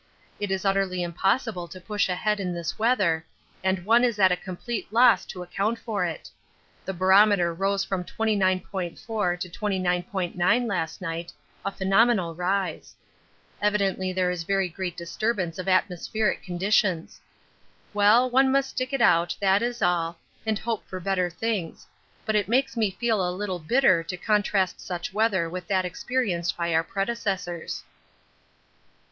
It 0.39 0.49
is 0.49 0.65
utterly 0.65 1.03
impossible 1.03 1.67
to 1.67 1.79
push 1.79 2.09
ahead 2.09 2.39
in 2.39 2.55
this 2.55 2.79
weather, 2.79 3.23
and 3.63 3.85
one 3.85 4.03
is 4.03 4.17
at 4.17 4.31
a 4.31 4.35
complete 4.35 4.91
loss 4.91 5.27
to 5.27 5.43
account 5.43 5.77
for 5.77 6.05
it. 6.07 6.27
The 6.85 6.91
barometer 6.95 7.53
rose 7.53 7.83
from 7.85 8.03
29.4 8.03 9.39
to 9.39 9.47
29.9 9.47 10.67
last 10.67 11.01
night, 11.03 11.31
a 11.63 11.71
phenomenal 11.71 12.33
rise. 12.33 12.95
Evidently 13.61 14.11
there 14.11 14.31
is 14.31 14.41
very 14.41 14.67
great 14.67 14.97
disturbance 14.97 15.59
of 15.59 15.67
atmospheric 15.67 16.41
conditions. 16.41 17.21
Well, 17.93 18.27
one 18.27 18.51
must 18.51 18.71
stick 18.71 18.93
it 18.93 19.01
out, 19.01 19.35
that 19.39 19.61
is 19.61 19.83
all, 19.83 20.17
and 20.47 20.57
hope 20.57 20.83
for 20.87 20.99
better 20.99 21.29
things, 21.29 21.85
but 22.25 22.35
it 22.35 22.47
makes 22.47 22.75
me 22.75 22.89
feel 22.89 23.21
a 23.21 23.29
little 23.29 23.59
bitter 23.59 24.01
to 24.01 24.17
contrast 24.17 24.81
such 24.81 25.13
weather 25.13 25.47
with 25.47 25.67
that 25.67 25.85
experienced 25.85 26.57
by 26.57 26.73
our 26.73 26.83
predecessors. 26.83 27.83